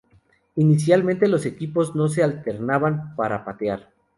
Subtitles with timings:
[0.55, 3.89] Inicialmente, los equipos no se alternaban para patear.